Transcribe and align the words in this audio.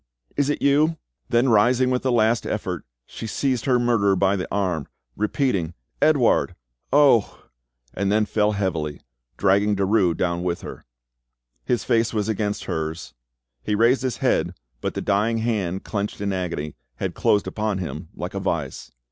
—is 0.35 0.49
it 0.49 0.63
you?" 0.63 0.97
Then 1.29 1.49
rising 1.49 1.91
with 1.91 2.03
a 2.03 2.09
last 2.09 2.47
effort, 2.47 2.85
she 3.05 3.27
seized 3.27 3.65
her 3.65 3.77
murderer 3.77 4.15
by 4.15 4.35
the 4.35 4.47
arm, 4.51 4.87
repeating, 5.15 5.75
"Edouard!—oh!" 6.01 7.43
and 7.93 8.11
then 8.11 8.25
fell 8.25 8.53
heavily, 8.53 9.01
dragging 9.37 9.75
Derues 9.75 10.17
down 10.17 10.41
with 10.41 10.61
her. 10.61 10.85
His 11.63 11.83
face 11.83 12.15
was 12.15 12.27
against 12.27 12.63
hers; 12.63 13.13
he 13.61 13.75
raised 13.75 14.01
his 14.01 14.17
head, 14.17 14.55
but 14.81 14.95
the 14.95 15.01
dying 15.01 15.37
hand, 15.37 15.83
clenched 15.83 16.19
in 16.19 16.33
agony, 16.33 16.73
had 16.95 17.13
closed 17.13 17.45
upon 17.45 17.77
him 17.77 18.09
like 18.15 18.33
a 18.33 18.39
vise. 18.39 18.91